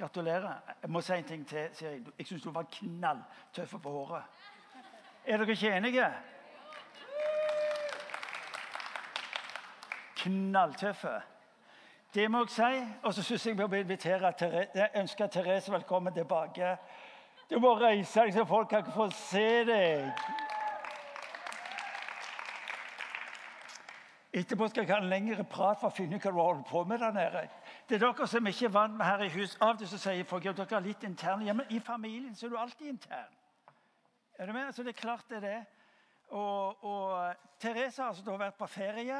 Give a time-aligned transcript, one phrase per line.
[0.00, 0.54] Gratulerer.
[0.82, 1.68] Jeg må si en ting til.
[1.72, 1.98] Siri.
[2.18, 4.22] Jeg syns du var knalltøff på håret.
[5.24, 6.06] Er dere ikke enige?
[10.16, 11.20] Knalltøffe.
[12.14, 12.86] Det må jeg si.
[13.02, 16.76] Og så syns jeg vi må invitere Therese, ønsker Therese velkommen tilbake.
[17.50, 20.08] Du må reise deg så folk kan få se deg.
[24.32, 26.84] Etterpå skal jeg ha en lengre prat for å finne ut hva du holder på
[26.88, 27.48] med der nede.
[27.90, 29.56] Det er dere som ikke er vant med her i hus.
[29.58, 31.42] Av og til sier folk at dere er litt interne.
[31.48, 33.32] Ja, men I familien så er du alltid intern.
[34.38, 34.66] Er du med?
[34.66, 35.64] Altså, det er klart det er det.
[36.28, 39.18] Og, og Therese har altså vært på ferie.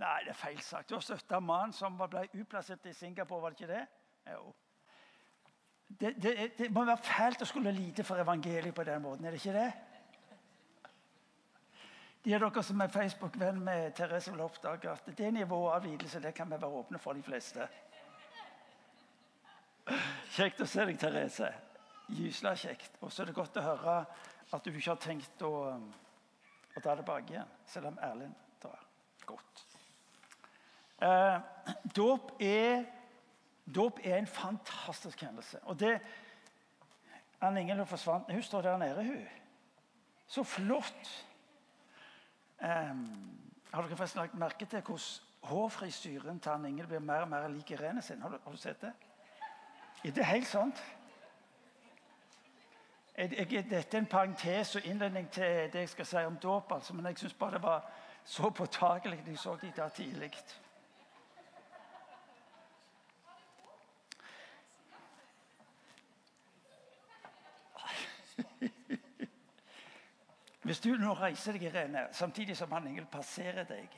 [0.00, 0.88] Nei, det er feil sagt.
[0.88, 3.84] Du har støtta mannen mann som ble utplassert i Singapore, var det ikke det?
[4.32, 4.54] Jo.
[6.00, 9.36] Det, det, det må være fælt å skulle lide for evangeliet på den måten, er
[9.36, 9.68] det ikke det?
[12.24, 16.20] De av dere som er Facebook-venn med Therese, vil oppdage at det nivået av lidelse
[16.20, 17.68] det kan vi være åpne for de fleste.
[20.34, 21.52] Kjekt å se deg, Therese.
[22.08, 22.98] Gysla kjekt.
[23.00, 23.94] Og så er det godt å høre
[24.52, 28.84] at du ikke har tenkt å, å dra tilbake igjen, selv om Erlend drar.
[29.28, 29.64] Godt.
[31.04, 31.38] Eh,
[31.94, 32.82] dåp er,
[33.64, 35.60] dåp er en fantastisk hendelse.
[35.70, 35.98] Og det
[37.40, 38.32] Anne Ingelund forsvant.
[38.32, 39.26] Hun står der nede, hun.
[40.26, 41.27] Så flott.
[42.62, 43.38] Um,
[43.72, 45.00] har dere forresten lagt merke til hvordan
[45.42, 48.22] hårfrisyren til Ingel blir mer og mer lik Irene sin?
[48.22, 48.92] Har du, har du sett det?
[50.04, 50.82] Er det helt sant?
[53.18, 56.72] Jeg, jeg, dette er en parentes og innledning til det jeg skal si om dåp.
[56.72, 57.90] Altså, men jeg syns bare det var
[58.24, 60.32] så påtakelig da jeg så de der tidlig.
[70.68, 73.94] Hvis du nå reiser deg, Irene, samtidig som han Ingel passerer deg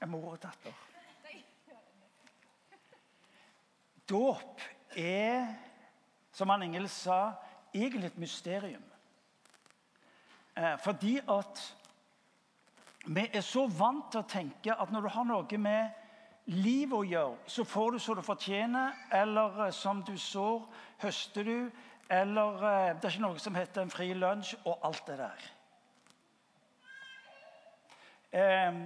[0.00, 0.72] Er mor og datter.
[4.08, 4.64] Dåp
[4.96, 5.44] er,
[6.32, 7.34] som han Ingel sa,
[7.74, 8.84] egentlig et mysterium.
[10.56, 11.62] Eh, fordi at
[13.06, 16.05] vi er så vant til å tenke at når du har noe med
[16.46, 20.62] livet å gjøre, så får du så du fortjener, eller eh, som du sår,
[21.02, 21.70] høster du.
[22.10, 25.48] Eller eh, det er ikke noe som heter en fri lunsj, og alt det der.
[28.36, 28.78] Eh,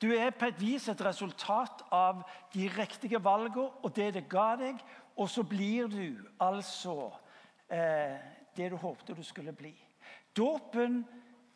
[0.00, 2.22] du er på et vis et resultat av
[2.54, 4.80] de riktige valgene og det det ga deg,
[5.16, 7.12] og så blir du altså
[7.70, 9.70] det du håpte du skulle bli.
[10.34, 11.04] Dåpen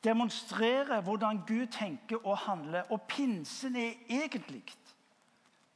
[0.04, 4.62] demonstrerer hvordan Gud tenker og handler, og pinsen er egentlig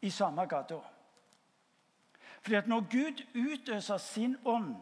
[0.01, 0.79] i samme gata.
[2.41, 4.77] Fordi at Når Gud utøser sin ånd,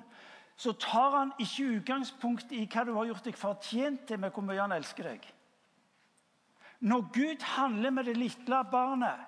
[0.57, 4.45] så tar han ikke utgangspunkt i hva du har gjort deg fortjent til med hvor
[4.45, 5.25] mye han elsker deg.
[6.81, 9.21] Når Gud handler med det lille barnet,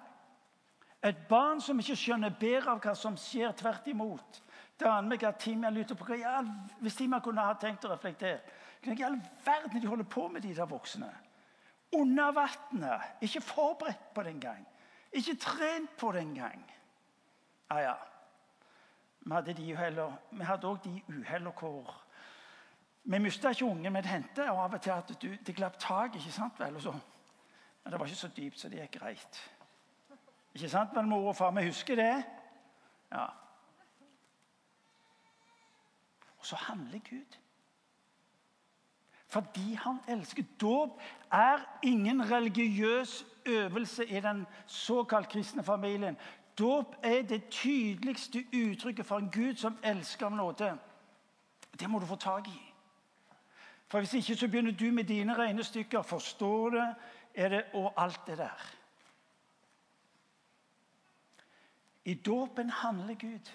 [1.04, 4.43] et barn som ikke skjønner bedre av hva som skjer, tvert imot
[4.78, 6.43] det aner meg at Timian lytter på hva,
[6.81, 8.38] Hvis Timian kunne ha tenkt å reflektere
[8.84, 11.09] Hva i all verden de holder på med, de der voksne?
[11.99, 13.16] Under vannet.
[13.25, 14.66] Ikke forberedt på det engang.
[15.12, 16.72] Ikke trent på det engang.
[17.70, 17.94] Ja, ja.
[19.20, 19.76] Vi hadde de.
[20.30, 22.04] Vi hadde òg de uheller hvor
[23.02, 26.14] Vi mista ikke ungen, men det hendte av og til at du, det glapp tak.
[26.14, 26.80] ikke sant vel?
[26.80, 29.38] Så, men det var ikke så dypt, så det gikk greit.
[30.54, 31.50] Ikke sant, men mor og far?
[31.50, 32.25] Vi husker det.
[33.12, 33.25] Ja.
[36.38, 37.38] Og så handler Gud.
[39.28, 40.42] Fordi han elsker.
[40.60, 41.00] Dåp
[41.32, 46.16] er ingen religiøs øvelse i den såkalt kristne familien.
[46.59, 50.72] Dåp er det tydeligste uttrykket for en Gud som elsker av nåde.
[51.81, 52.60] Det må du få tak i.
[53.88, 56.03] For Hvis ikke så begynner du med dine regnestykker.
[56.03, 56.94] Forstår det,
[57.34, 58.75] er det og alt det der.
[62.04, 63.50] I dåpen handler Gud.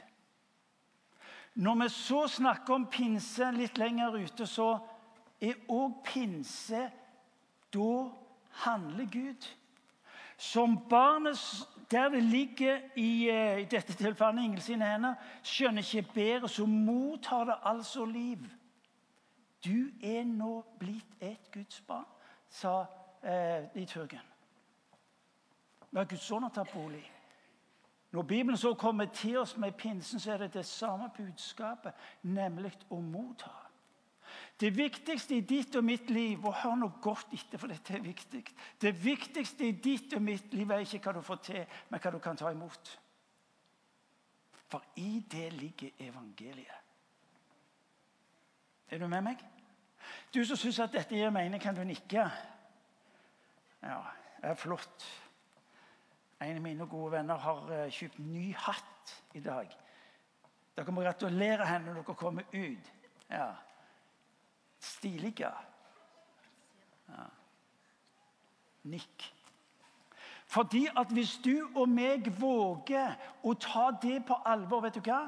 [1.53, 4.77] Når vi så snakker om pinse litt lenger ute, så
[5.41, 6.89] er òg pinse
[7.73, 8.09] Da
[8.65, 9.47] handler Gud.
[10.44, 15.13] Som barnet der det ligger i, eh, i dette tilfellet Ingel sine hender,
[15.44, 18.44] skjønner ikke bedre, så mottar det altså liv.
[19.66, 22.06] Du er nå blitt et Guds barn,
[22.50, 22.86] sa
[23.24, 24.19] eh, liturgen.
[25.92, 27.06] Hva Guds ånd har tatt bolig.
[28.12, 32.74] Når Bibelen så kommer til oss med pinsen, så er det det samme budskapet, nemlig
[32.90, 33.62] å motta.
[34.59, 38.03] Det viktigste i ditt og mitt liv og hør nå godt etter, for dette er
[38.05, 38.44] viktig
[38.81, 42.11] Det viktigste i ditt og mitt liv er ikke hva du får til, men hva
[42.13, 42.94] du kan ta imot.
[44.69, 46.79] For i det ligger evangeliet.
[48.89, 49.41] Er du med meg?
[50.33, 52.27] Du som syns at dette gir mening, kan du nikke.
[53.83, 53.99] Ja,
[54.41, 55.06] det er flott.
[56.44, 59.69] En av mine gode venner har eh, kjøpt ny hatt i dag.
[60.75, 62.89] Dere må gratulere henne når dere kommer ut.
[63.29, 63.47] Ja.
[64.83, 65.51] Stilige.
[67.09, 67.24] Ja.
[68.83, 69.30] Nikk.
[70.45, 75.21] Fordi at hvis du og meg våger å ta det på alvor, vet du hva?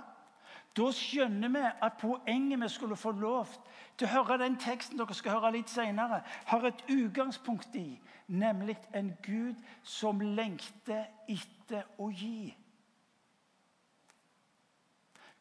[0.76, 3.54] Da skjønner vi at poenget vi skulle få lov
[3.98, 6.20] til å høre den teksten dere skal høre litt senere,
[6.52, 7.96] har et utgangspunkt i,
[8.28, 9.56] nemlig en Gud
[9.88, 12.52] som lengter etter å gi.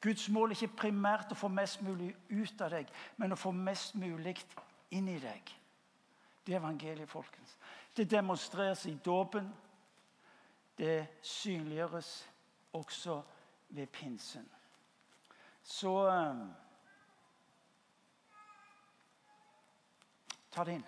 [0.05, 3.55] Guds mål er ikke primært å få mest mulig ut av deg, men å få
[3.57, 4.37] mest mulig
[4.93, 5.53] inn i deg.
[6.45, 7.55] Det er evangeliet, folkens.
[7.97, 9.49] Det demonstreres i dåpen.
[10.77, 12.11] Det synliggjøres
[12.77, 13.23] også
[13.69, 14.45] ved pinsen.
[15.63, 16.51] Så um,
[20.53, 20.85] Ta det inn.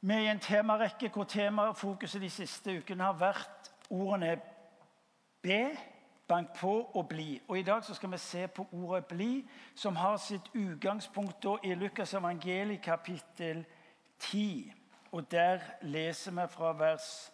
[0.00, 4.38] Vi er i en temarekke hvor temafokuset de siste ukene har vært ordene
[5.44, 5.58] be,
[6.32, 7.40] bank på og bli.
[7.48, 12.14] Og I dag skal vi se på ordet 'bli', som har sitt utgangspunkt i Lukas
[12.14, 13.64] evangeli kapittel
[14.18, 14.72] 10.
[15.12, 17.32] Og Der leser vi fra vers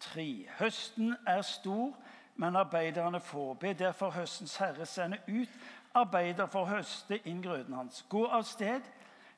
[0.00, 0.46] 3.
[0.58, 1.96] Høsten er stor,
[2.36, 3.54] men arbeiderne få.
[3.54, 5.48] Be derfor høstens herre sende ut
[5.94, 8.04] arbeider for å høste inn grøden hans.
[8.08, 8.80] Gå av sted.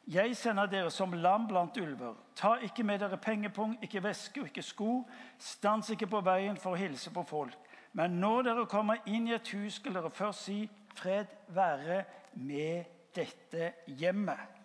[0.06, 2.14] Jeg sender dere som lam blant ulver.
[2.34, 5.05] Ta ikke med dere pengepung, ikke veske og ikke sko.
[5.38, 7.68] Stans ikke på veien for å hilse på folk.
[7.93, 12.05] Men når dere kommer inn i et hus, skal dere først si 'Fred være
[12.35, 14.56] med dette hjemmet'.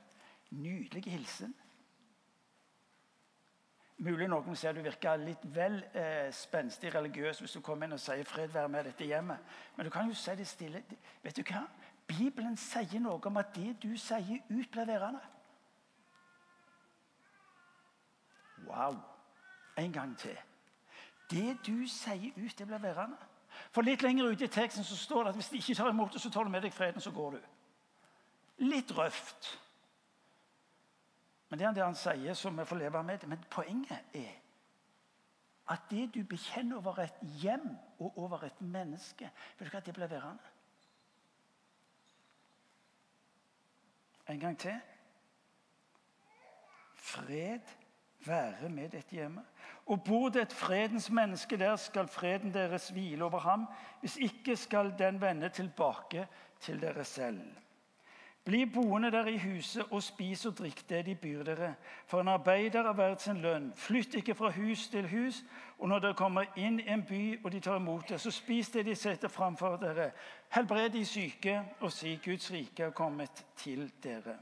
[0.50, 1.56] Nydelig hilsen.
[3.98, 8.02] Mulig noen ser du virker litt vel eh, spenstig religiøs hvis du kommer inn og
[8.02, 9.40] sier 'fred være med dette hjemmet'.
[9.76, 10.84] Men du kan jo si det stille.
[11.24, 11.64] Vet du hva?
[12.08, 15.22] Bibelen sier noe om at det du sier ut, blir værende.
[18.68, 18.98] Wow.
[19.78, 20.38] En gang til.
[21.32, 23.18] Det du sier ut, det blir værende.
[23.72, 26.14] For Litt lenger ute i teksten så står det at hvis de ikke tar imot
[26.14, 27.42] det, så tar du med deg freden, så går du.
[28.66, 29.60] Litt røft.
[31.50, 33.28] Men det er det han sier, som vi får leve med.
[33.30, 34.32] Men poenget er
[35.70, 37.70] at det du bekjenner over et hjem
[38.00, 39.30] og over et menneske,
[39.60, 40.50] vet du hva det blir værende?
[44.30, 44.76] En gang til.
[46.96, 47.72] Fred
[48.26, 49.46] være med dette hjemmet.
[49.86, 53.66] Og bor det et fredens menneske der, skal freden deres hvile over ham.
[54.00, 56.28] Hvis ikke skal den vende tilbake
[56.60, 57.42] til dere selv.
[58.46, 61.74] Bli boende der i huset og spis og drikk det de byr dere.
[62.06, 63.74] For en arbeider er verdt sin lønn.
[63.76, 65.44] Flytt ikke fra hus til hus.
[65.80, 68.70] Og når dere kommer inn i en by og de tar imot dere, så spis
[68.70, 70.12] det de setter framfor dere.
[70.52, 74.36] Helbred de syke og si Guds rike er kommet til dere.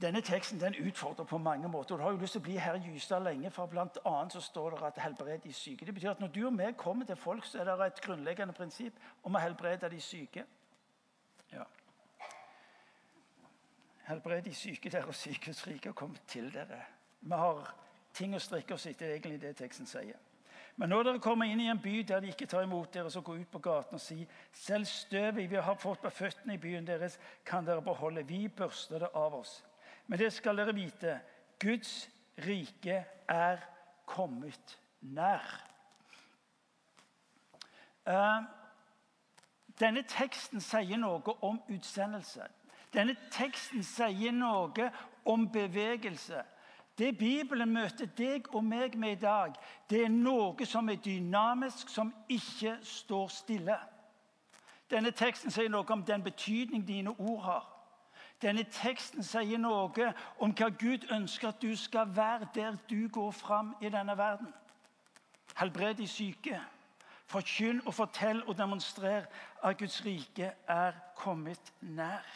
[0.00, 1.96] Denne teksten den utfordrer på mange måter.
[1.96, 3.68] Du har jo lyst til å bli her i Gystad lenge, for
[4.04, 5.86] annet så står det at 'helbred de syke'.
[5.86, 8.52] Det betyr at Når du og vi kommer til folk, så er det et grunnleggende
[8.52, 10.44] prinsipp om å helbrede de syke.
[11.52, 11.64] Ja.
[14.06, 16.84] Helbred de syke der og sykehusrike, og kom til dere.
[17.20, 17.74] Vi har
[18.14, 20.16] ting å strikke oss etter, egentlig det teksten sier.
[20.76, 23.20] Men når dere kommer inn i en by der de ikke tar imot dere, så
[23.20, 26.86] gå ut på gaten og si selv støvet vi har fått på føttene i byen
[26.86, 28.22] deres, kan dere beholde.
[28.22, 29.64] Vi børster det av oss.
[30.10, 31.20] Men det skal dere vite.
[31.62, 32.10] Guds
[32.46, 33.58] rike er
[34.06, 35.44] kommet nær.
[38.10, 38.42] Uh,
[39.78, 42.42] denne teksten sier noe om utsendelse.
[42.90, 44.90] Denne teksten sier noe
[45.30, 46.42] om bevegelse.
[46.98, 49.54] Det Bibelen møter deg og meg med i dag,
[49.90, 53.78] det er noe som er dynamisk, som ikke står stille.
[54.90, 57.76] Denne teksten sier noe om den betydning dine ord har.
[58.42, 63.30] Denne teksten sier noe om hva Gud ønsker at du skal være der du går
[63.36, 64.52] fram i denne verden.
[65.58, 66.60] Helbred de syke.
[67.30, 69.26] Forkynn og fortell og demonstrer
[69.62, 72.26] at Guds rike er kommet nær.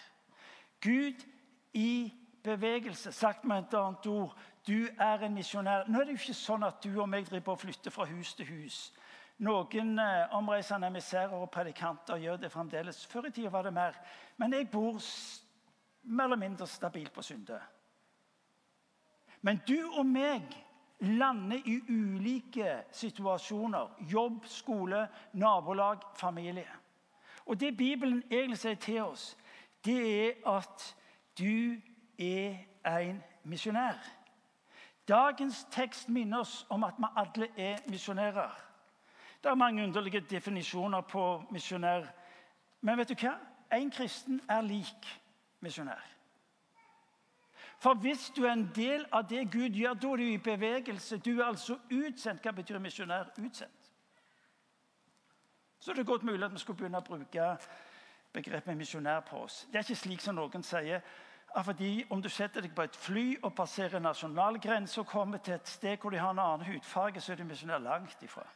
[0.82, 1.24] Gud
[1.72, 3.12] i bevegelse.
[3.12, 5.88] Sagt med et annet ord du er en misjonær.
[5.88, 8.32] Nå er det jo ikke sånn at du og meg driver og flytter fra hus
[8.36, 8.78] til hus.
[9.44, 13.02] Noen eh, omreisende emissærer og predikanter gjør det fremdeles.
[13.10, 13.98] Før i tida var det mer.
[14.38, 15.00] Men jeg bor
[16.04, 17.60] mer eller mindre stabilt på synde.
[19.40, 20.64] Men du og meg
[21.00, 23.90] lander i ulike situasjoner.
[24.12, 26.68] Jobb, skole, nabolag, familie.
[27.46, 29.36] Og Det Bibelen egentlig sier til oss,
[29.84, 30.96] det er at
[31.38, 31.76] du
[32.18, 32.56] er
[32.86, 33.98] en misjonær.
[35.08, 38.60] Dagens tekst minner oss om at vi alle er misjonærer.
[39.42, 42.06] Det er mange underlige definisjoner på misjonær.
[42.80, 43.34] Men vet du hva?
[43.72, 45.20] En kristen er lik
[45.64, 46.10] misjonær.
[47.84, 51.18] For hvis du er en del av det Gud gjør, da er du i bevegelse.
[51.18, 52.42] Du er altså utsendt.
[52.42, 53.32] Hva betyr misjonær?
[53.38, 53.90] Utsendt.
[55.80, 57.48] Så det er godt mulig at vi skulle begynne å bruke
[58.32, 59.66] begrepet misjonær på oss.
[59.68, 61.02] Det er ikke slik som noen sier.
[61.64, 65.68] Fordi Om du setter deg på et fly og passerer nasjonalgrense og kommer til et
[65.68, 68.46] sted hvor de har en annen hudfarge, så er du misjonær langt ifra.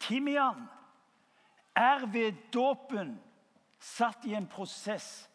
[0.00, 0.66] Timian
[1.76, 3.14] er ved dåpen
[3.78, 5.28] satt i en prosess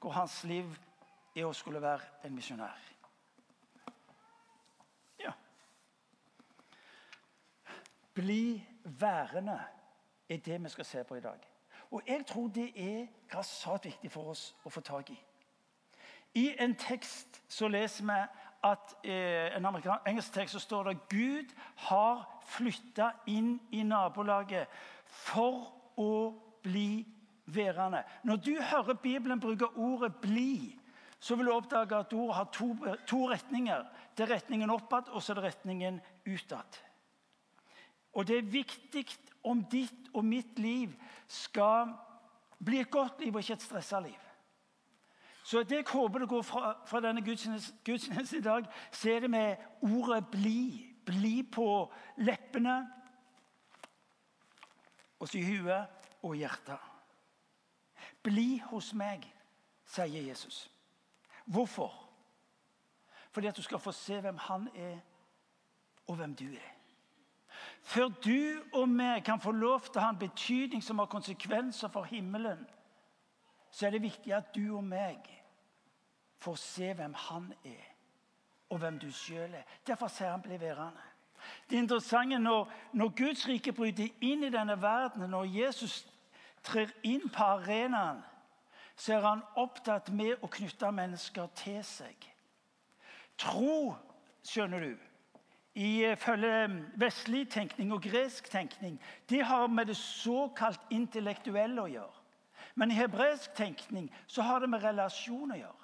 [0.00, 0.78] hvor hans liv
[1.36, 2.78] er å skulle være en misjonær.
[5.20, 5.32] Ja.
[8.14, 9.60] Bli værende
[10.28, 11.46] er det vi skal se på i dag.
[11.90, 15.18] Og jeg tror det er grassat viktig for oss å få tak i.
[16.34, 18.18] I en tekst så leser vi
[18.62, 19.66] at eh, en
[20.06, 21.54] engelsk tekst så står det Gud
[21.88, 24.68] har flytta inn i nabolaget
[25.06, 26.12] for å
[26.62, 27.06] bli
[27.54, 28.02] værende.
[28.24, 30.78] Når du hører Bibelen bruke ordet 'bli',
[31.20, 32.76] så vil du oppdage at ordet har to,
[33.06, 33.84] to retninger.
[34.16, 36.80] Det er retningen oppad, og så er det retningen utad.
[38.12, 39.06] Og det er viktig
[39.44, 40.94] om ditt og mitt liv
[41.28, 41.92] skal
[42.64, 44.18] bli et godt liv og ikke et stressa liv.
[45.44, 49.30] Så det jeg håper det går fra, fra denne gudstjenesten i dag, så er det
[49.30, 50.86] med ordet 'bli'.
[51.04, 52.90] Bli på leppene,
[55.18, 55.86] og så i huet
[56.22, 56.89] og hjertet.
[58.22, 59.24] Bli hos meg,
[59.86, 60.70] sier Jesus.
[61.44, 61.94] Hvorfor?
[63.30, 64.98] Fordi at du skal få se hvem han er,
[66.06, 66.70] og hvem du er.
[67.82, 71.88] Før du og vi kan få lov til å ha en betydning som har konsekvenser
[71.88, 72.66] for himmelen,
[73.70, 75.26] så er det viktig at du og meg
[76.40, 77.86] får se hvem han er,
[78.70, 79.64] og hvem du sjøl er.
[79.86, 81.08] Derfor sier han 'bli værende'.
[81.70, 86.06] Det interessante når, når Guds rike bryter inn i denne verden, når Jesus
[86.62, 88.22] trer inn på arenaen,
[88.96, 92.26] så er han opptatt med å knytte mennesker til seg.
[93.40, 93.94] Tro,
[94.44, 94.96] skjønner du,
[95.80, 96.66] ifølge
[97.00, 98.98] vestlig tenkning og gresk tenkning,
[99.30, 102.16] det har med det såkalt intellektuelle å gjøre.
[102.74, 105.79] Men i hebraisk tenkning så har det med relasjon å gjøre.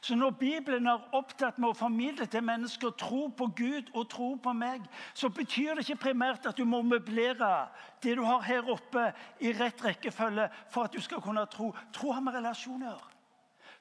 [0.00, 4.28] Så når Bibelen er opptatt med å formidle til mennesker tro på Gud og tro
[4.42, 7.68] på meg, så betyr det ikke primært at du må møblere
[8.02, 11.72] det du har her oppe, i rett rekkefølge for at du skal kunne tro.
[11.92, 13.02] Tro har med relasjoner.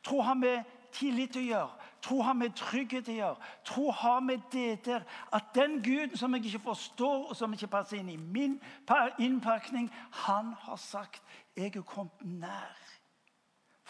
[0.06, 0.64] Tro har med
[0.96, 1.86] tillit å gjøre.
[2.06, 3.52] Tro har med trygghet å gjøre.
[3.66, 7.72] Tro har med det der at den Guden som jeg ikke forstår, og som ikke
[7.72, 8.60] passer inn i min
[9.20, 9.90] innpakning,
[10.26, 11.22] han har sagt
[11.56, 12.85] 'Jeg er kommet nær'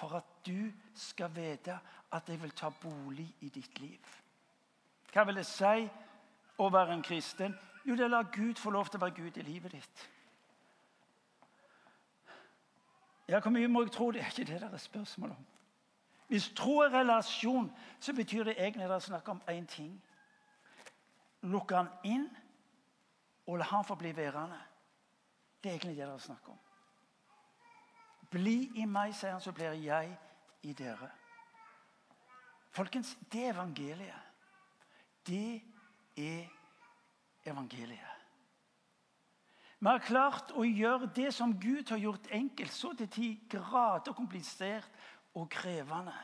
[0.09, 1.79] for at du skal vite
[2.11, 3.99] at jeg vil ta bolig i ditt liv.
[5.13, 5.87] Hva vil det si
[6.57, 7.55] å være en kristen?
[7.85, 10.09] Jo, det er å la Gud få lov til å være Gud i livet ditt.
[13.27, 14.11] Ja, Hvor mye må jeg tro?
[14.11, 15.45] Det er ikke det det er spørsmål om.
[16.27, 20.03] Hvis tro er relasjon, så betyr det egentlig det er snakk om én ting.
[21.41, 22.29] Lukke han inn
[23.47, 24.59] og la han få bli værende.
[25.63, 26.64] Det er egentlig det det er snakk om.
[28.35, 30.11] Bli i meg, sier han, så blir jeg
[30.67, 31.07] i dere.
[32.75, 34.33] Folkens, det er evangeliet.
[35.25, 35.61] Det
[36.19, 36.49] er
[37.47, 38.11] evangeliet.
[39.79, 44.15] Vi har klart å gjøre det som Gud har gjort enkelt, så til ti grader
[44.17, 44.89] komplisert
[45.35, 46.15] og krevende.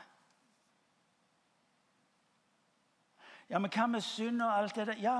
[3.52, 5.00] Ja, men hva med synd og alt det der?
[5.04, 5.16] Ja,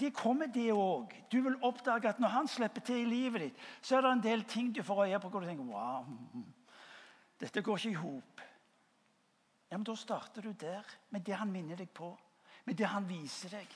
[0.00, 1.12] det kommer, det òg.
[1.32, 4.22] Du vil oppdage at når han slipper til i livet ditt, så er det en
[4.24, 6.06] del ting du får øye på hvor du tenker wow,
[7.40, 8.44] dette går ikke i hop.
[9.70, 12.16] Ja, men Da starter du der, med det han minner deg på,
[12.64, 13.66] med det han viser deg.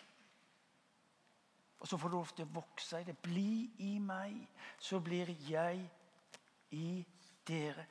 [1.81, 3.17] Og så får du å vokse i det.
[3.23, 4.37] Bli i meg,
[4.79, 5.81] så blir jeg
[6.77, 7.05] i
[7.47, 7.87] dere.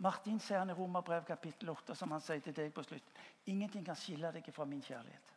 [0.00, 3.20] Martin sier han i Romerbrev kapittel 8, som han sier til deg på slutten.
[3.52, 5.36] Ingenting kan skille deg fra min kjærlighet.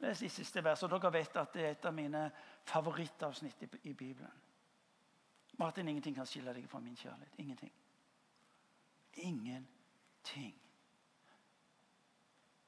[0.00, 0.90] Les de siste versene.
[0.98, 2.24] Dere vet at det er et av mine
[2.66, 4.42] favorittavsnitt i Bibelen.
[5.58, 7.38] Martin, ingenting kan skille deg fra min kjærlighet.
[7.38, 7.72] Ingenting.
[9.14, 10.54] Ingenting.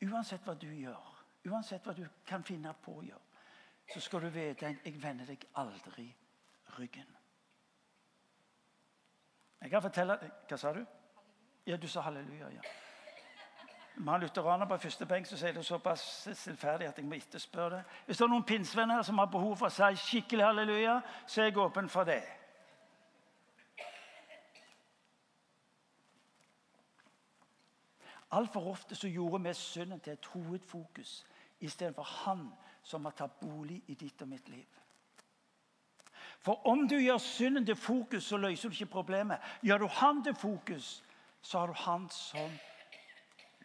[0.06, 1.12] Uansett hva du gjør,
[1.50, 3.42] uansett hva du kan finne på å gjøre,
[3.92, 6.06] så skal du vite at jeg vender deg aldri
[6.78, 7.12] ryggen.
[9.60, 10.18] Jeg kan fortelle
[10.48, 10.82] Hva sa du?
[11.66, 12.50] Ja, du sa halleluja.
[12.54, 12.60] ja.
[13.96, 16.02] Vi har lutheraner på første benk, så sier det såpass
[16.36, 17.84] stillferdig at jeg må etterspørre det.
[18.06, 21.48] Hvis det er noen pinsevenner som har behov for å si skikkelig halleluja, så er
[21.48, 22.20] jeg åpen for det.
[28.36, 31.24] Altfor ofte så gjorde vi synden til et hovedfokus
[31.60, 32.50] istedenfor Han
[32.82, 34.66] som har tatt bolig i ditt og mitt liv.
[36.44, 39.38] For om du gjør synden til fokus, så løser du ikke problemet.
[39.62, 41.02] Gjør du Han til fokus,
[41.42, 42.50] så har du Han som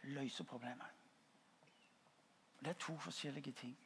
[0.04, 0.88] løse problemet.
[2.60, 3.78] Det er to forskjellige ting.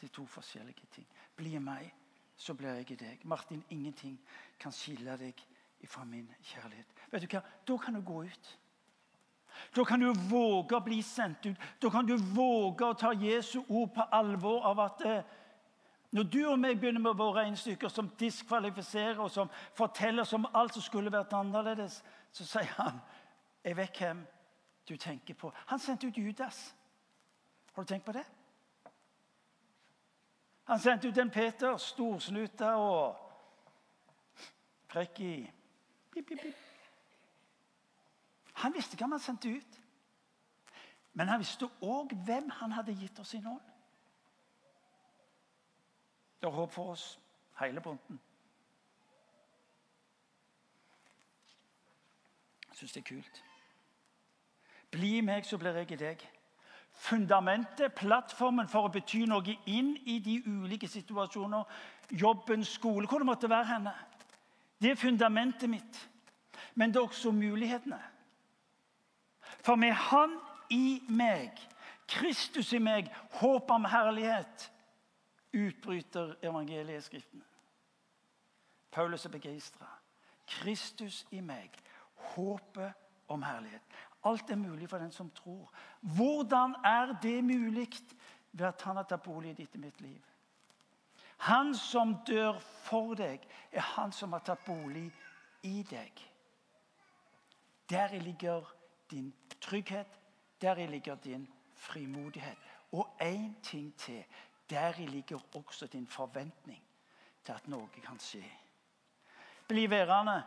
[0.00, 1.06] Det er to forskjellige ting.
[1.36, 1.94] Bli meg,
[2.36, 3.24] så blir jeg i deg.
[3.24, 4.20] Martin, ingenting
[4.58, 5.44] kan skille deg
[5.88, 6.86] fra min kjærlighet.
[7.10, 7.42] Vet du hva?
[7.68, 8.58] Da kan du gå ut.
[9.76, 11.68] Da kan du våge å bli sendt ut.
[11.82, 15.36] Da kan du våge å ta Jesu ord på alvor av at eh,
[16.10, 20.74] når du og meg begynner med våre regnestykker som diskvalifiserer og som forteller som alt
[20.74, 22.00] som skulle vært annerledes,
[22.32, 22.98] så sier han
[23.64, 24.26] jeg vet hvem
[24.88, 25.52] du tenker på.
[25.66, 26.76] Han sendte ut Judas.
[27.72, 28.24] Har du tenkt på det?
[30.64, 33.16] Han sendte ut en Peter, storsnuta og
[34.86, 35.50] frekk i.
[38.52, 39.80] Han visste hvem han sendte ut.
[41.12, 43.66] Men han visste òg hvem han hadde gitt oss i nåden.
[46.40, 47.20] Det er håp for oss,
[47.60, 48.20] hele bunten.
[52.68, 53.49] Jeg syns det er kult.
[54.90, 56.22] Bli i meg, så blir jeg i deg.
[57.00, 61.64] Fundamentet, plattformen for å bety noe inn i de ulike situasjoner,
[62.10, 63.94] jobben, skole, hvor det måtte være henne.
[64.82, 66.00] Det er fundamentet mitt.
[66.74, 68.00] Men det er også mulighetene.
[69.60, 70.38] For med Han
[70.70, 71.56] i meg,
[72.08, 74.70] Kristus i meg, håp om herlighet,
[75.52, 77.44] utbryter evangeliet skriftene.
[78.90, 79.86] Paulus er begeistra.
[80.46, 81.74] Kristus i meg,
[82.34, 82.92] håpet
[83.30, 83.82] om herlighet.
[84.24, 85.70] Alt er mulig for den som tror.
[86.00, 87.88] Hvordan er det mulig?
[88.52, 90.20] Ved at han har tatt bolig i ditt og mitt liv.
[91.46, 95.06] Han som dør for deg, er han som har tatt bolig
[95.62, 96.20] i deg.
[97.90, 98.66] Deri ligger
[99.10, 100.18] din trygghet,
[100.60, 102.58] deri ligger din frimodighet.
[102.92, 104.24] Og én ting til.
[104.70, 106.82] Deri ligger også din forventning
[107.44, 108.44] til at noe kan skje.
[109.68, 110.42] Bli værende.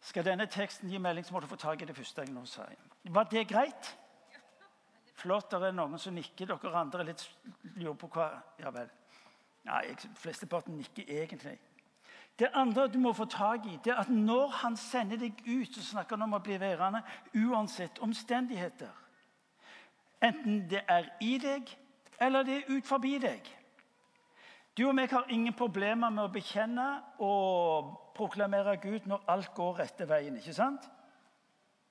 [0.00, 2.44] Skal denne teksten gi melding, så må du få tak i det første jeg nå
[2.46, 2.83] sier.
[3.04, 3.98] Var det greit?
[5.14, 5.50] Flott.
[5.50, 6.48] Det er noen som nikker.
[6.48, 7.24] Dere andre er litt
[7.76, 8.90] lurer på hva Ja vel.
[9.64, 11.58] Nei, Flesteparten nikker egentlig.
[12.38, 15.76] Det andre du må få tak i, det er at når han sender deg ut,
[15.76, 17.00] så snakker han om å bli værende
[17.38, 18.90] uansett omstendigheter.
[20.22, 21.70] Enten det er i deg,
[22.20, 23.46] eller det er ut forbi deg.
[24.76, 26.88] Du og meg har ingen problemer med å bekjenne
[27.22, 30.36] og proklamere Gud når alt går rette veien.
[30.36, 30.90] ikke sant?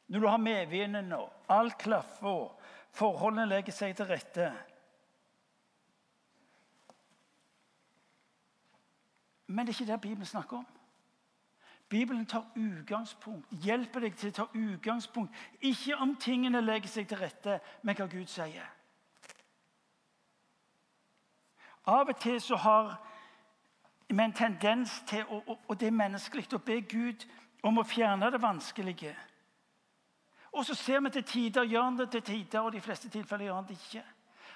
[0.07, 2.51] Når du har medvinden nå, alt klaffer
[2.93, 4.51] forholdene legger seg til rette.
[9.47, 10.67] Men det er ikke det Bibelen snakker om.
[11.89, 17.19] Bibelen tar utgangspunkt, hjelper deg til å ta utgangspunkt ikke om tingene legger seg til
[17.21, 18.65] rette, men hva Gud sier.
[21.85, 22.95] Av og til så har
[24.07, 27.27] vi en tendens til, og det er menneskelig, å be Gud
[27.63, 29.13] om å fjerne det vanskelige.
[30.53, 33.49] Og så ser vi til tider gjør han det til tider, og de fleste tilfeller
[33.49, 34.03] gjør han det ikke.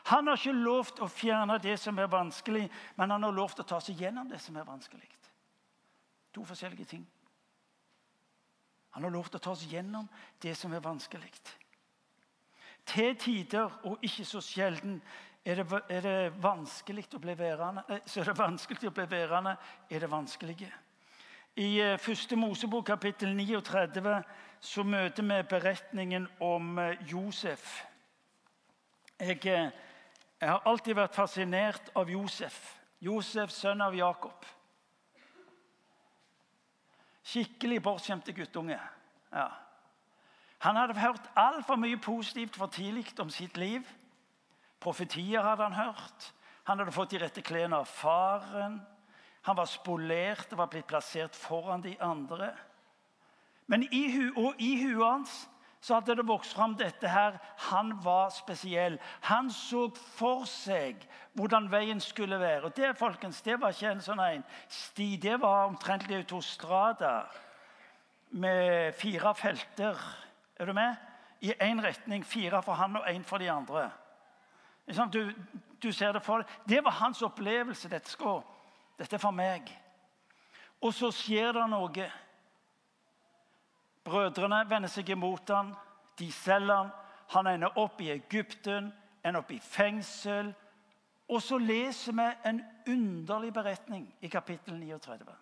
[0.08, 3.68] Han har ikke lovt å fjerne det som er vanskelig, men han har lovt å
[3.68, 5.10] ta seg gjennom det som er vanskelig.
[6.38, 7.08] To forskjellige ting.
[8.98, 10.08] Han har lovt å ta oss gjennom
[10.42, 11.32] det som er vanskelig.
[12.88, 15.02] Til tider, og ikke så sjelden,
[15.46, 17.84] er det, er det vanskelig å bli værende.
[17.90, 18.96] Eh, så er det vanskelig å
[20.00, 20.72] det vanskelige.
[21.62, 24.16] I eh, første Mosebok, kapittel 39,
[24.60, 27.86] så møter vi beretningen om eh, Josef.
[29.20, 32.58] Jeg, jeg har alltid vært fascinert av Josef.
[33.02, 34.46] Josef, sønn av Jakob.
[37.28, 38.78] Skikkelig bortskjemte guttunge.
[39.34, 39.48] Ja.
[40.64, 43.86] Han hadde hørt altfor mye positivt for tidlig om sitt liv.
[44.80, 46.32] Profetier hadde han hørt.
[46.64, 48.80] Han hadde fått de rette klærne av faren.
[49.48, 52.52] Han var spolert og var blitt plassert foran de andre.
[53.68, 55.38] Men i, hu og i huet hans
[55.82, 57.38] så hadde det vokst fram dette her.
[57.70, 58.98] Han var spesiell.
[59.30, 61.04] Han så for seg
[61.38, 62.64] hvordan veien skulle være.
[62.66, 65.16] Og Det folkens, det var ikke en sånn en sti.
[65.22, 67.28] Det var omtrent autostrada
[68.32, 70.02] med fire felter.
[70.60, 70.96] Er du med?
[71.42, 72.26] I én retning.
[72.26, 73.90] Fire for han og én for de andre.
[75.12, 75.32] Du,
[75.84, 76.60] du, ser det for deg.
[76.68, 77.90] Det var hans opplevelse.
[77.90, 78.42] Dette, skal,
[78.98, 79.70] dette er for meg.
[80.82, 82.12] Og så skjer det noe.
[84.08, 85.74] Brødrene vender seg imot han,
[86.20, 86.94] De selger han.
[87.36, 88.88] Han ender opp i Egypten,
[89.26, 90.54] ender opp i fengsel.
[91.28, 95.36] Og så leser vi en underlig beretning i kapittel 39.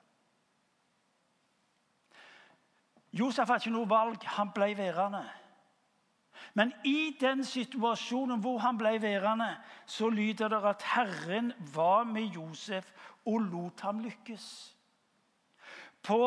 [3.14, 4.26] Josef hadde ikke noe valg.
[4.36, 5.24] Han ble værende.
[6.58, 9.52] Men i den situasjonen hvor han ble værende,
[9.86, 12.92] så lyder det at Herren var med Josef
[13.26, 14.48] og lot ham lykkes.
[16.04, 16.20] På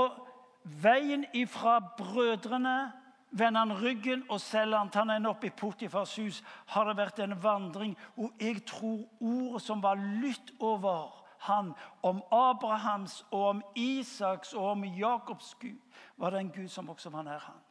[0.65, 2.93] veien ifra brødrene
[3.31, 7.23] vender han ryggen og selger han, han ender opp i Potifars hus, har det vært
[7.25, 7.97] en vandring.
[8.17, 11.15] Og jeg tror ordet som var lytt over
[11.49, 15.79] han, om Abrahams og om Isaks og om Jakobs Gud,
[16.17, 17.63] var den Gud som også var nær han.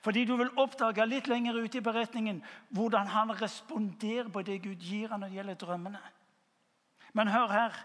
[0.00, 2.42] Fordi du vil oppdage litt lenger ute i beretningen
[2.76, 6.02] hvordan han responderer på det Gud gir han når det gjelder drømmene.
[7.12, 7.78] Men hør her.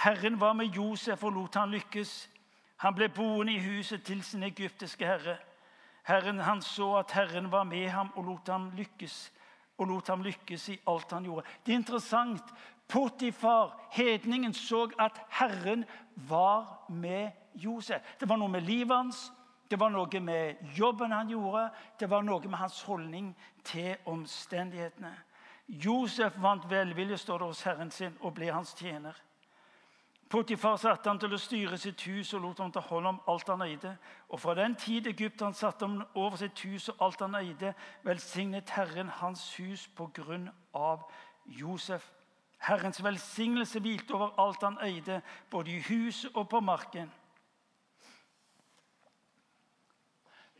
[0.00, 2.28] Herren var med Josef og lot han lykkes.
[2.80, 5.36] Han ble boende i huset til sin egyptiske herre.
[6.08, 9.32] Herren, Han så at Herren var med ham og lot ham lykkes
[9.80, 11.46] og lot ham lykkes i alt han gjorde.
[11.66, 12.54] Det er interessant.
[12.88, 18.02] Potifar, hedningen, så at Herren var med Josef.
[18.20, 19.32] Det var noe med livet hans,
[19.70, 21.68] det var noe med jobben han gjorde,
[22.00, 23.30] det var noe med hans holdning
[23.64, 25.12] til omstendighetene.
[25.68, 29.14] Josef vant velvilje står det hos Herren sin, og ble hans tjener.
[30.30, 33.48] Potifar satte han til å styre sitt hus og lot ham ta hånd om alt
[33.50, 33.96] han eide.
[34.30, 37.72] Og fra den tid Egypten satte ham over sitt hus og alt han eide,
[38.06, 41.02] velsignet Herren hans hus på grunn av
[41.50, 42.04] Josef.
[42.62, 45.18] Herrens velsignelse hvilte over alt han eide,
[45.50, 47.10] både i huset og på marken.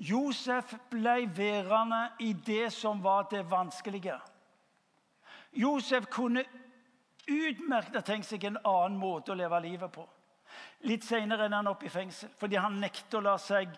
[0.00, 4.18] Josef ble værende i det som var det vanskelige.
[5.52, 6.42] Josef kunne
[7.30, 10.06] utmerket tenkt seg en annen måte å leve livet på.
[10.88, 13.72] Litt senere ender han oppe i fengsel fordi han nekter å la seg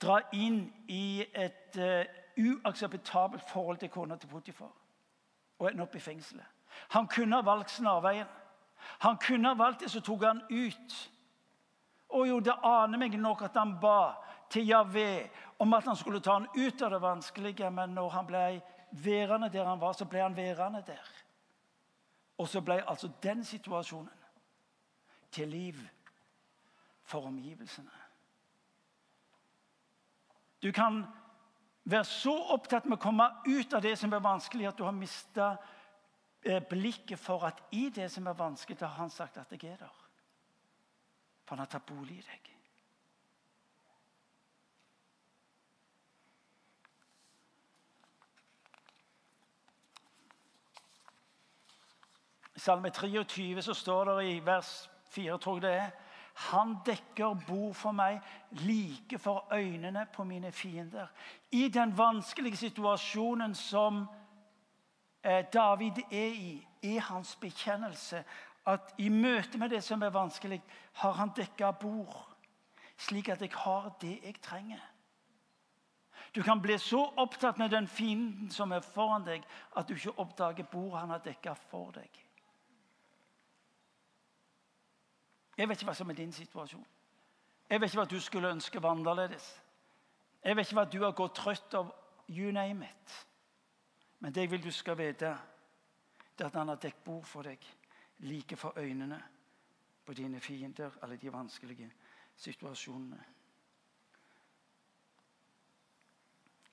[0.00, 2.02] dra inn i et uh,
[2.36, 4.72] uakseptabelt forhold til kona til Potifar.
[5.58, 6.46] Og ender opp i fengselet.
[6.96, 8.30] Han kunne ha valgt snarveien.
[9.06, 10.96] Han kunne ha valgt det, så tok han ut.
[12.14, 14.14] Og jo, det aner meg nok at han ba
[14.52, 15.26] til Javé
[15.62, 18.44] om at han skulle ta han ut av det vanskelige, men når han ble
[19.04, 21.06] værende der han var, så ble han værende der.
[22.38, 24.22] Og så ble altså den situasjonen
[25.30, 25.78] til liv
[27.02, 27.90] for omgivelsene.
[30.62, 31.04] Du kan
[31.84, 34.96] være så opptatt med å komme ut av det som er vanskelig, at du har
[34.96, 35.50] mista
[36.40, 39.82] eh, blikket for at i det som er vanskelig, har han sagt at jeg er
[39.84, 40.02] der.
[41.44, 42.53] For han har tatt bolig i deg.
[52.64, 55.90] Salme 23 så står det i vers 4, tror jeg det er
[56.34, 58.22] Han dekker bord for meg
[58.64, 61.06] like for øynene på mine fiender.
[61.52, 64.06] I den vanskelige situasjonen som
[65.24, 68.24] eh, David er i, er hans bekjennelse
[68.66, 72.16] at i møte med det som er vanskelig, har han dekka bord,
[72.96, 74.80] slik at jeg har det jeg trenger.
[76.34, 79.44] Du kan bli så opptatt med den fienden som er foran deg,
[79.76, 82.23] at du ikke oppdager bordet han har dekka for deg.
[85.56, 86.86] Jeg vet ikke hva som er din situasjon.
[87.70, 89.46] Jeg vet ikke hva du skulle ønske var annerledes.
[90.44, 91.92] Jeg vet ikke hva du har gått trøtt av.
[92.28, 93.26] You name it.
[94.18, 95.36] Men det jeg vil du skal vite,
[96.38, 97.60] det er at han har dekket bord for deg,
[98.24, 99.20] like for øynene
[100.06, 101.90] på dine fiender, alle de vanskelige
[102.36, 103.24] situasjonene.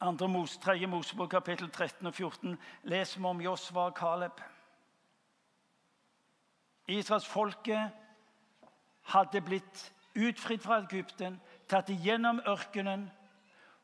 [0.02, 4.42] Andre Mos, tredje Mosebok kapittel 13 og 14 leser vi om Josva og Caleb.
[6.88, 7.92] Israels folket
[9.02, 13.10] hadde blitt utfridd fra Egypten, tatt igjennom ørkenen.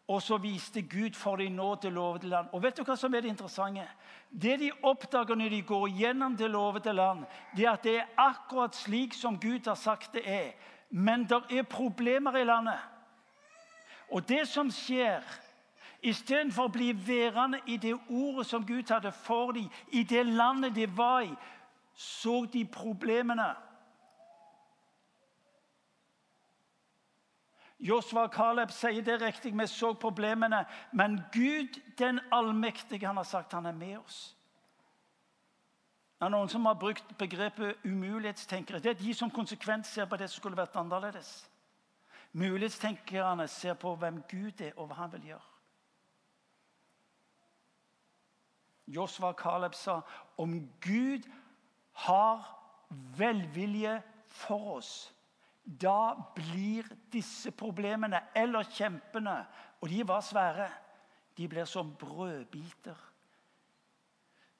[0.07, 2.47] Og så viste Gud for dem nå det lovede land.
[2.55, 3.87] Og vet du hva som er Det interessante?
[4.31, 7.25] Det de oppdager når de går gjennom det lovede land,
[7.55, 10.51] det er at det er akkurat slik som Gud har sagt det er.
[10.89, 12.79] Men det er problemer i landet.
[14.09, 15.23] Og det som skjer
[16.05, 20.75] Istedenfor å bli værende i det ordet som Gud hadde for dem, i det landet
[20.75, 21.31] de var i,
[21.97, 23.55] så de problemene.
[27.79, 30.63] Josva og Caleb sier det riktig, vi så problemene.
[30.93, 34.37] Men Gud den allmektige han har sagt han er med oss.
[36.17, 38.79] Det er noen som har brukt begrepet umulighetstenkere.
[38.81, 41.45] Det er de som konsekvent ser på det som skulle vært annerledes.
[42.33, 45.45] Mulighetstenkerne ser på hvem Gud er, og hva han vil gjøre.
[48.87, 49.99] Josva og Caleb sa
[50.37, 51.27] om Gud
[52.07, 52.47] har
[52.89, 54.91] velvilje for oss
[55.67, 59.41] da blir disse problemene, eller kjempene,
[59.81, 60.69] og de var svære,
[61.37, 62.95] de blir som brødbiter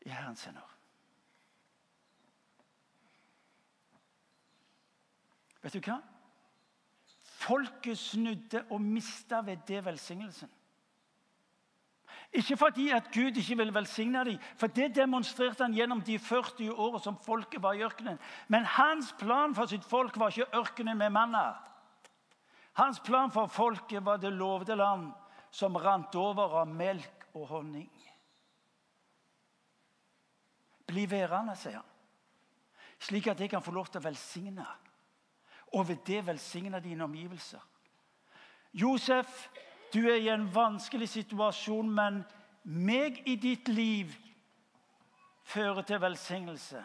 [0.05, 0.75] i Herrens hender.
[5.63, 5.97] Vet du hva?
[7.37, 10.51] Folket snudde og mista ved det velsignelsen.
[12.31, 16.73] Ikke fordi at Gud ikke ville velsigne dem, for det demonstrerte han gjennom de 40
[16.73, 18.19] årene som folket var i ørkenen.
[18.47, 21.53] Men hans plan for sitt folk var ikke ørkenen med manna.
[22.77, 25.11] Hans plan for folket var det lovede land,
[25.51, 27.89] som rant over av melk og honning.
[30.87, 31.95] Bli værende, sier han,
[32.99, 34.67] slik at jeg kan få lov til å velsigne.
[35.75, 37.63] Og ved det velsigne dine omgivelser.
[38.73, 39.49] Josef,
[39.93, 42.21] du er i en vanskelig situasjon, men
[42.63, 44.11] meg i ditt liv
[45.47, 46.83] fører til velsignelse.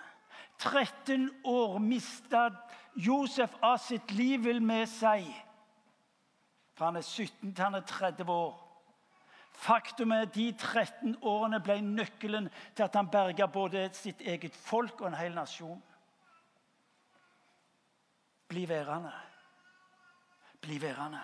[0.62, 2.48] 13 år mista
[2.94, 5.26] Josef av sitt liv, vil med seg.
[6.76, 8.54] Fra han er 17 til han er 30 år.
[9.62, 14.56] Faktum er at de 13 årene ble nøkkelen til at han berga både sitt eget
[14.56, 15.82] folk og en hel nasjon.
[18.48, 19.12] Bli værende.
[20.62, 21.20] Bli værende.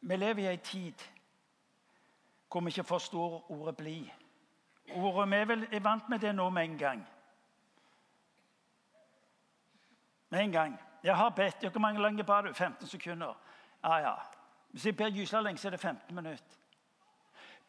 [0.00, 1.06] Vi lever i ei tid
[2.50, 4.12] hvor vi ikke forstår ordet 'bli'.
[4.94, 7.08] Ordet, vi er vel vant med det nå med en gang.
[10.30, 10.80] Med en gang.
[11.02, 11.70] Jeg har bedt.
[11.70, 12.52] Hvor mange lenge ba du?
[12.52, 13.34] 15 sekunder.
[13.84, 14.14] Ja, ja.
[14.70, 16.56] Hvis jeg ber gysla lenge, så er det 15 minutter.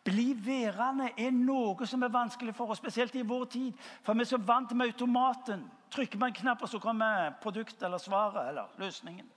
[0.03, 3.73] Bli værende er noe som er vanskelig for oss, spesielt i vår tid.
[4.03, 5.71] For vi er så vant med automaten.
[5.91, 9.31] Trykker man en knapp, og så kommer produktet eller svaret eller løsningen.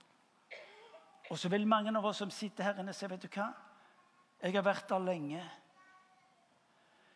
[1.29, 3.49] Og så vil mange av oss som sitter her inne, si vet du hva?
[4.41, 5.43] Jeg har vært der lenge.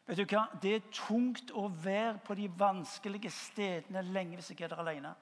[0.07, 0.47] Vet du hva?
[0.61, 5.15] Det er tungt å være på de vanskelige stedene lenge hvis jeg er der alene.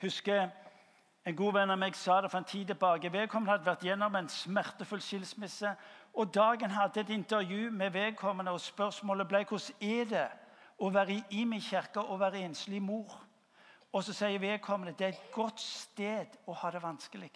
[0.00, 0.48] husker
[1.24, 3.12] en god venn av meg sa det for en tid tilbake.
[3.12, 5.74] Vedkommende hadde vært gjennom en smertefull skilsmisse.
[6.14, 10.28] og Dagen hadde et intervju med vedkommende, og spørsmålet ble hvordan er det
[10.80, 13.20] å være i Imi kirke og være enslig mor.
[13.92, 17.30] Og så sier vedkommende det er et godt sted å ha det vanskelig.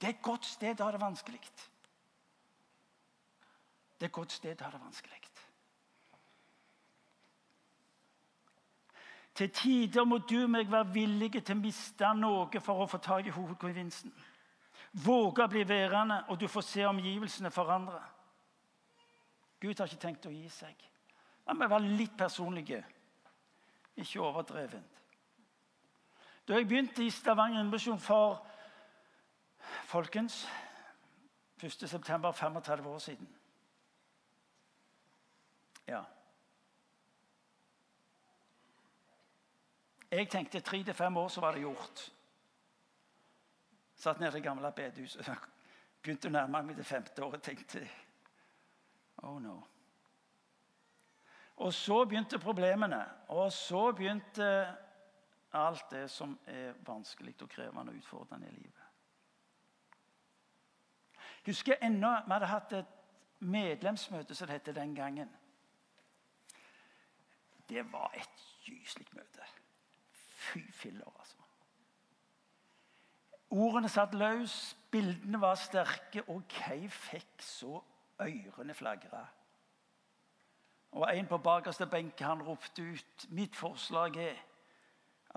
[0.00, 1.40] Det er et godt sted å ha det vanskelig.
[4.00, 5.20] Det er et godt sted å ha det vanskelig.
[9.40, 13.24] Til tider må du meg være villige til å miste noe for å få tak
[13.24, 14.12] i hovedgevinsten.
[15.04, 18.00] Våge å bli værende, og du får se omgivelsene forandre.
[19.60, 20.74] Gud har ikke tenkt å gi seg.
[21.46, 22.82] La meg være litt personlige,
[23.96, 25.02] ikke overdrevent.
[26.48, 28.46] Da jeg begynte i Stavanger Misjon for
[29.84, 30.48] folkens
[31.62, 32.30] 1.9.
[32.30, 33.36] 35 år siden
[35.86, 36.02] Ja.
[40.10, 42.12] Jeg tenkte tre til fem år, så var det gjort.
[43.94, 45.30] Satt nede i det gamle bedehuset.
[46.02, 47.42] Begynte å nærme meg det femte året.
[47.42, 47.88] tenkte
[49.22, 49.62] Oh no.
[51.60, 53.04] Og så begynte problemene.
[53.28, 54.46] Og så begynte
[55.52, 58.86] alt det som er vanskelig og krevende og utfordrende i livet.
[61.14, 62.96] Jeg Husker ennå vi hadde hatt et
[63.38, 65.30] medlemsmøte, som det het den gangen.
[67.68, 69.44] Det var et gyselig møte.
[70.12, 71.36] Fy filler, altså.
[73.50, 77.80] Ordene satt løs, bildene var sterke, og Kei fikk så
[78.20, 79.24] ørene flagra.
[80.90, 84.40] Og En på bakerste benk han ropte ut mitt forslag er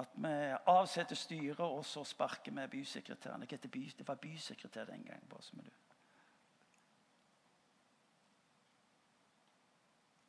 [0.02, 0.34] at vi
[0.66, 3.46] avsetter styret, og så sparker vi bysekretæren.
[3.72, 5.30] By, det var bysekretær den gangen.
[5.30, 5.70] bare som du.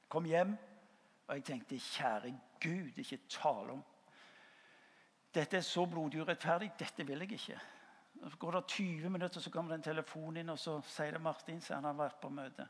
[0.09, 0.57] Kom hjem,
[1.27, 3.85] og jeg tenkte kjære Gud, ikke tale om
[5.35, 6.71] dette er så blodig urettferdig.
[6.79, 7.61] Dette vil jeg ikke.
[8.31, 11.21] Så går det 20 minutter, så kommer det en telefon inn, og så sier det
[11.21, 12.69] Martin så han har vært på møte.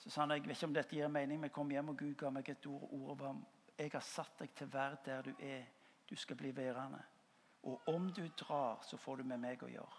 [0.00, 2.14] Så sa han jeg vet ikke om dette gir mening, men kom hjem, og Gud
[2.16, 2.88] ga meg et ord.
[2.96, 3.40] Ordet var
[3.80, 5.64] jeg har satt deg til å der du er.
[6.08, 7.00] Du skal bli værende.
[7.62, 9.98] Og om du drar, så får du med meg å gjøre.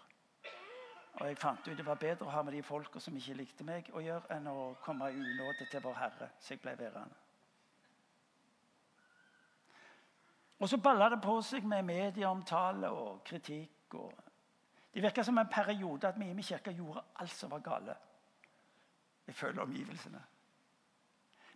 [1.12, 3.64] Og jeg fant ut det var bedre å ha med de folka som ikke likte
[3.64, 6.30] meg, å gjøre, enn å komme i unåde til Vår Herre.
[6.40, 7.18] Så jeg ble værende.
[10.62, 13.96] Og så balla det på seg med medieomtale og kritikk.
[13.98, 14.12] Og
[14.94, 17.96] det virka som en periode at vi i min kirke gjorde alt som var gale.
[19.26, 20.22] Jeg følger omgivelsene.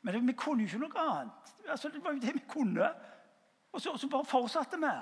[0.03, 1.55] Men vi kunne jo ikke noe annet.
[1.69, 2.91] Altså, det var jo det vi kunne.
[3.73, 4.93] Og så, så bare fortsatte vi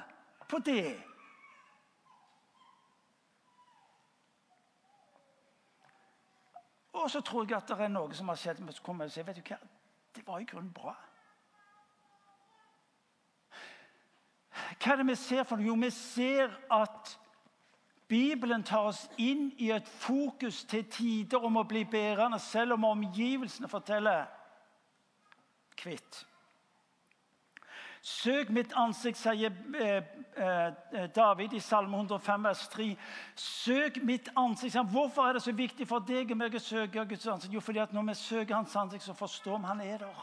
[0.48, 1.02] på det.
[6.92, 8.62] Og så tror jeg at det er noe som har skjedd.
[8.62, 9.58] Men Så kommer jeg og sier, vet du hva,
[10.14, 10.94] Det var i grunnen bra.
[14.54, 15.66] Hva er det vi ser for noe?
[15.66, 17.18] Jo, vi ser at
[18.08, 22.84] Bibelen tar oss inn i et fokus til tider om å bli bærende, selv om
[22.84, 24.26] omgivelsene forteller
[25.76, 26.24] kvitt.
[28.04, 32.90] Søk mitt ansikt, sier eh, eh, David i Salme 105, vers 3.
[33.40, 34.76] Søk mitt ansikt.
[34.92, 37.54] Hvorfor er det så viktig for deg og meg å søke Guds ansikt?
[37.56, 40.20] Jo, fordi at når vi søker Hans ansikt, så forstår vi han er der.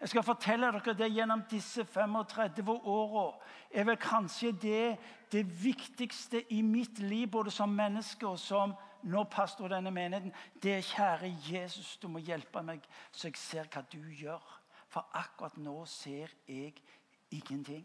[0.00, 3.32] Jeg skal fortelle dere det gjennom disse 35 åra.
[3.70, 4.98] er vel kanskje det
[5.32, 10.32] det viktigste i mitt liv, både som menneske og som nå pastor denne menigheten.
[10.62, 14.42] Det er kjære Jesus, du må hjelpe meg så jeg ser hva du gjør.
[14.88, 16.74] For akkurat nå ser jeg
[17.30, 17.84] ingenting.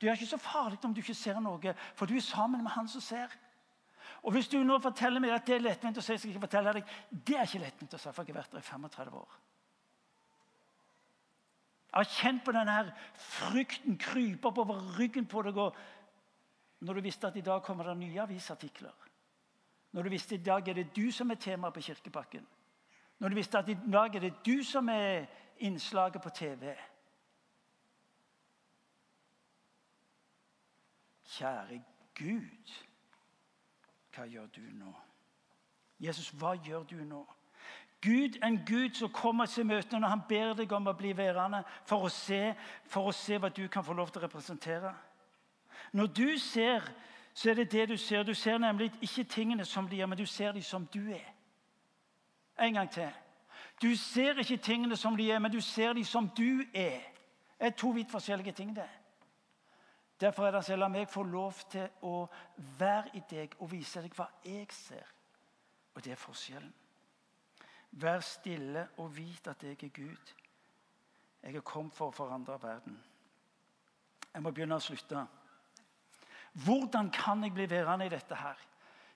[0.00, 2.74] Det er ikke så farlig om du ikke ser noe, for du er sammen med
[2.74, 3.30] han som ser.
[4.22, 6.72] Og Hvis du nå forteller meg at det er lettvint å si, skal jeg fortelle
[6.74, 9.41] deg, det er ikke lettvint å si, for jeg har vært der i 35 år.
[11.92, 15.58] Jeg har kjent på denne her frykten krype oppover ryggen på deg.
[16.80, 18.94] Når du visste at i dag kommer det nye avisartikler.
[19.92, 22.46] Når du visste at i dag er det du som er tema på Kirkebakken.
[23.18, 25.26] Når du visste at i dag er det du som er
[25.58, 26.72] innslaget på TV.
[31.24, 31.82] Kjære
[32.14, 32.72] Gud,
[34.14, 34.94] hva gjør du nå?
[36.00, 37.22] Jesus, hva gjør du nå?
[38.02, 41.62] Gud, en Gud som kommer til møtene når han ber deg om å bli værende
[41.86, 42.54] for å, se,
[42.90, 44.90] for å se hva du kan få lov til å representere.
[45.92, 46.82] Når du ser,
[47.34, 48.22] så er det det du ser.
[48.22, 51.28] Du ser nemlig ikke tingene som de er, men du ser dem som du er.
[52.58, 53.10] En gang til.
[53.82, 57.00] Du ser ikke tingene som de er, men du ser dem som du er.
[57.58, 58.76] Det er to vidt forskjellige ting.
[58.76, 58.88] det.
[60.20, 62.26] Derfor er det så la meg få lov til å
[62.78, 65.06] være i deg og vise deg hva jeg ser.
[65.94, 66.72] Og det er forskjellen.
[67.92, 70.34] Vær stille og vit at jeg er Gud.
[71.42, 72.96] Jeg er kommet for å forandre verden.
[74.32, 75.26] Jeg må begynne å slutte.
[76.64, 78.58] Hvordan kan jeg bli værende i dette her?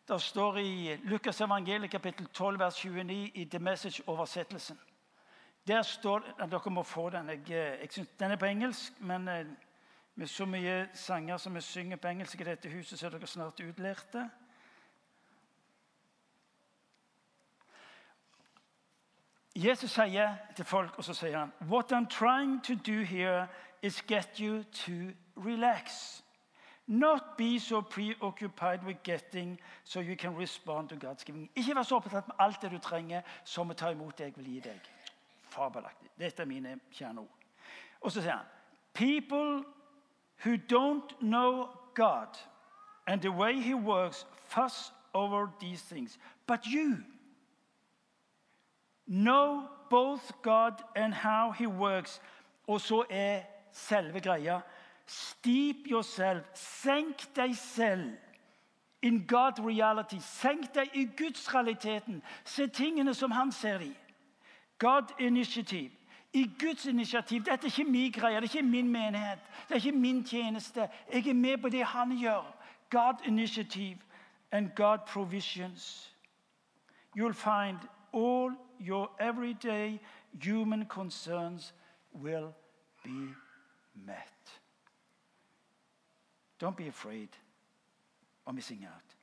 [0.09, 4.79] Det står i Lukas evangeliet kapittel 12 vers 29 i The Message-oversettelsen.
[5.67, 7.29] Der står Dere må få den.
[7.29, 9.47] Jeg, jeg synes, den er på engelsk, men eh,
[10.15, 13.27] med så mye sanger som vi synger på engelsk i dette huset, så er dere
[13.27, 14.31] snart utlærte.
[19.57, 23.49] Jesus sier til folk, og så sier han What I'm trying to do here
[23.83, 24.93] is get you to
[25.37, 26.23] relax.
[26.87, 31.51] Not be so preoccupied with getting so you can respond to God's giving.
[31.57, 34.37] Ikke vær så opptatt med alt det du trenger, som å ta imot det jeg
[34.37, 34.91] vil gi deg.
[35.49, 36.11] Fabelaktig.
[36.19, 37.49] Dette er mine kjerneord.
[38.01, 38.47] Og så sier han
[38.95, 39.65] People
[40.45, 42.37] who don't know God
[43.07, 46.19] and the way he works, fuss over these things.
[46.47, 46.97] But you
[49.07, 52.21] Know both God and how he works.
[52.67, 53.41] Og så er
[53.73, 54.61] selve greia
[55.07, 56.45] Steep yourself.
[56.55, 58.17] Senk deg selv
[59.03, 60.19] in God reality.
[60.21, 62.23] Senk deg i Guds realiteten.
[62.45, 63.95] Se tingene som han ser de.
[64.79, 65.91] God initiative.
[66.33, 67.45] I Guds initiativ.
[67.45, 69.39] Dette er ikke min greie, det er ikke min menighet,
[69.69, 70.89] det er ikke min tjeneste.
[71.13, 72.57] Jeg er med på det han gjør.
[72.91, 73.99] God initiative
[74.53, 76.13] and God provisions.
[77.19, 77.79] You'll find
[78.13, 80.01] all your everyday
[80.39, 81.73] human concerns
[82.13, 82.55] will
[83.05, 83.35] be
[84.07, 84.61] met.
[86.59, 87.29] Don't be afraid
[88.47, 89.15] of missing out.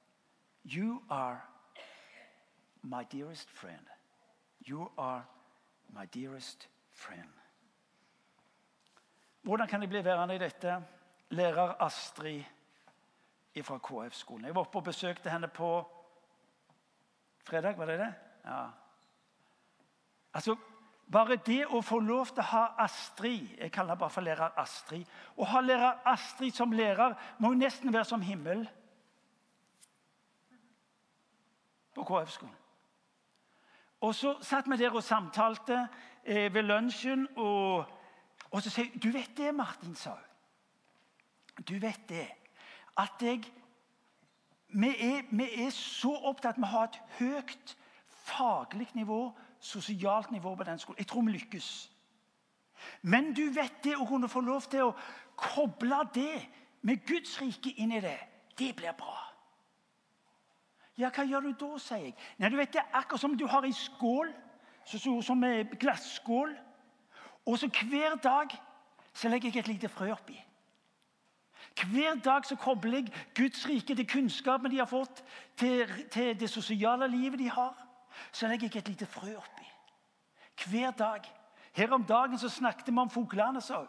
[0.64, 1.44] You are
[2.84, 3.86] my dearest friend.
[4.66, 5.26] You are
[5.94, 7.30] my dearest friend.
[9.42, 10.86] Hvordan kan jeg bli værende i dette?
[11.30, 12.44] Lærer Astrid
[13.62, 14.46] fra KF-skolen.
[14.46, 15.92] Jeg var oppe og besøkte henne på
[17.44, 17.78] fredag.
[17.78, 18.14] var det det?
[18.46, 18.68] Ja.
[20.34, 20.58] Altså,
[21.12, 24.56] Bare det å få lov til å ha Astrid Jeg kaller henne bare for lærer
[24.58, 25.04] Astrid.
[25.36, 28.64] Å ha lærer Astrid som lærer må jo nesten være som himmel
[31.94, 32.56] på KF-skolen.
[34.02, 35.88] Og Så satt vi der og samtalte
[36.24, 37.86] eh, ved lunsjen, og,
[38.52, 41.64] og så sier Du vet det, Martin, sa hun.
[41.68, 42.28] Du vet det
[42.98, 43.44] at jeg
[44.74, 47.76] vi er, vi er så opptatt med å ha et høyt
[48.26, 49.28] faglig nivå
[49.64, 51.00] sosialt nivå på den skolen.
[51.00, 51.92] Jeg tror vi lykkes.
[53.02, 54.96] Men du vet det å kunne få lov til å
[55.40, 56.42] koble det
[56.84, 58.18] med Guds rike inn i det,
[58.60, 59.16] det blir bra.
[61.00, 62.16] Ja, hva gjør du da, sier jeg.
[62.38, 64.34] Nei, du vet Det er akkurat som du har ei skål,
[64.86, 66.52] som en glasskål.
[67.46, 68.52] Og så hver dag
[69.14, 70.38] så legger jeg et lite frø oppi.
[71.74, 75.24] Hver dag så kobler jeg Guds rike til kunnskapen de har fått,
[75.58, 77.83] til, til det sosiale livet de har
[78.32, 79.70] så legger jeg et lite frø oppi.
[80.66, 81.22] Hver dag.
[81.74, 83.62] Her om dagen så snakket vi om fuglene.
[83.62, 83.86] så.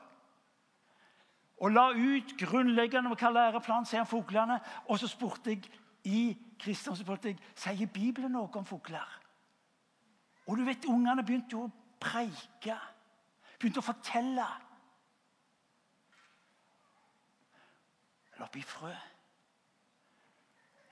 [1.61, 4.61] Og la ut grunnleggende hva læreplan sier om fuglene.
[4.89, 5.69] Og så spurte jeg
[6.05, 9.21] i Kristian sier Bibelen noe om fugler.
[10.47, 12.77] Og du vet, Ungene begynte jo å preike,
[13.59, 14.49] begynte å fortelle.
[18.37, 18.93] La oppi frø.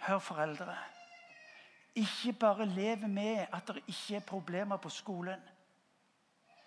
[0.07, 0.76] Hør, foreldre.
[1.95, 5.40] Ikke bare leve med at det ikke er problemer på skolen.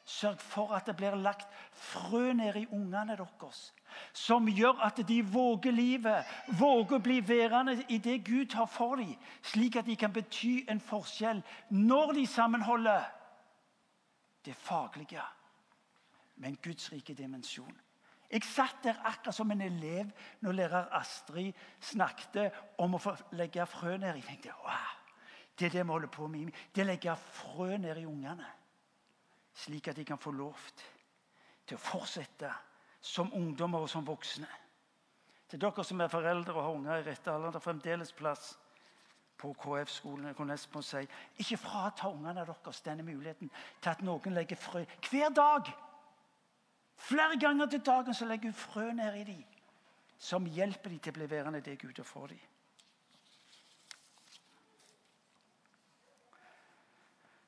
[0.06, 3.74] Sørg for at det blir lagt frø ned i ungene deres.
[4.14, 6.26] Som gjør at de våger livet,
[6.60, 9.16] våger å bli værende i det Gud har for dem.
[9.42, 13.08] Slik at de kan bety en forskjell når de sammenholder
[14.46, 15.26] det faglige
[16.36, 17.74] med en Guds rike dimensjon.
[18.32, 20.10] Jeg satt der akkurat som en elev
[20.42, 24.18] når lærer Astrid snakket om å få legge frø ned.
[24.20, 24.95] Jeg tenkte wow,
[25.60, 26.52] det er det vi holder på med.
[26.76, 28.48] Det å legge frø ned i ungene.
[29.56, 30.60] Slik at de kan få lov
[31.66, 32.52] til å fortsette
[33.02, 34.50] som ungdommer og som voksne.
[35.50, 38.56] Til dere som er foreldre og har unger i rette alder, det er fremdeles plass
[39.38, 40.28] på KF-skolen.
[40.28, 41.04] Jeg kunne nesten si,
[41.38, 43.52] Ikke frata ungene deres denne muligheten
[43.82, 45.72] til at noen legger frø hver dag.
[46.98, 49.44] Flere ganger til dagen så legger hun frø ned i dem,
[50.18, 52.40] som hjelper dem til å bli værende det Gud har for dem.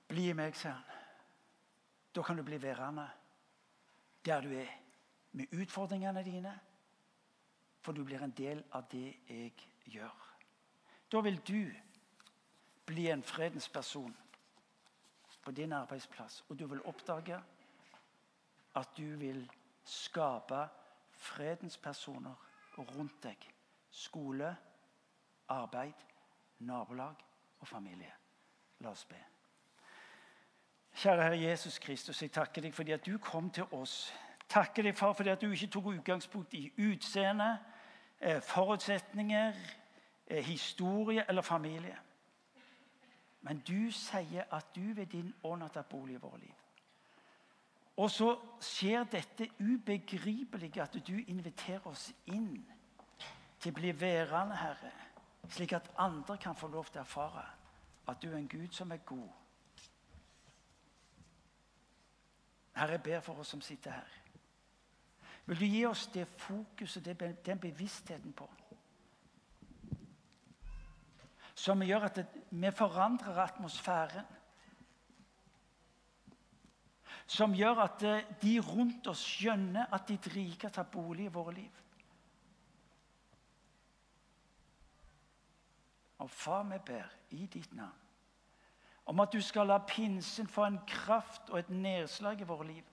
[0.08, 0.84] Bli i meg, sier han.
[2.16, 3.08] Da kan du bli værende
[4.26, 4.72] der du er,
[5.32, 6.52] med utfordringene dine,
[7.80, 9.54] for du blir en del av det jeg
[9.86, 10.24] gjør.
[11.12, 11.72] Da vil du
[12.86, 14.16] bli en fredens person
[15.44, 17.40] på din arbeidsplass, og du vil oppdage
[18.76, 19.52] at du vil
[19.84, 20.68] skape
[21.12, 22.36] fredens personer
[22.78, 23.48] rundt deg.
[23.90, 24.52] Skole,
[25.48, 26.04] arbeid,
[26.60, 27.24] nabolag
[27.60, 28.12] og familie.
[28.80, 29.37] La oss be.
[30.98, 34.14] Kjære Herre Jesus Kristus, jeg takker deg fordi at du kom til oss.
[34.50, 37.58] Takker deg, far, fordi at du ikke tok utgangspunkt i utseende,
[38.20, 39.54] eh, forutsetninger,
[40.28, 41.98] eh, historie eller familie.
[43.42, 46.56] Men du sier at du ved din ånd har tatt bolig i vårt liv.
[47.98, 52.66] Og så skjer dette ubegripelige at du inviterer oss inn
[53.60, 54.92] til å bli værende, Herre,
[55.50, 57.46] slik at andre kan få lov til å erfare
[58.08, 59.30] at du er en Gud som er god.
[62.78, 64.16] Herre, jeg ber for oss som sitter her.
[65.48, 67.06] Vil du gi oss det fokuset,
[67.46, 68.48] den bevisstheten på?
[71.58, 72.20] Som gjør at
[72.52, 74.36] vi forandrer atmosfæren
[77.28, 81.54] som gjør at eh, de rundt oss skjønner at ditt rike tar bolig i våre
[81.58, 81.82] liv.
[86.24, 88.07] Og far, vi ber i ditt navn
[89.08, 92.84] om at du skal la pinsen få en kraft og et nedslag i våre liv,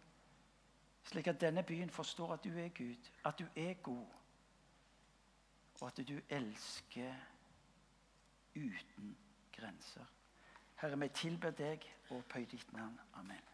[1.04, 4.06] slik at denne byen forstår at du er Gud, at du er god,
[5.80, 7.14] og at du elsker
[8.54, 9.16] uten
[9.52, 10.04] grenser.
[10.80, 13.00] Herre, vi tilber deg og pøy ditt navn.
[13.14, 13.53] Amen.